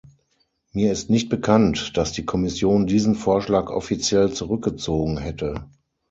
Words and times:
Mir 0.71 0.91
ist 0.91 1.11
nicht 1.11 1.29
bekannt, 1.29 1.95
dass 1.95 2.11
die 2.11 2.25
Kommission 2.25 2.87
diesen 2.87 3.13
Vorschlag 3.13 3.69
offiziell 3.69 4.33
zurückgezogen 4.33 5.19
hätte. 5.19 5.67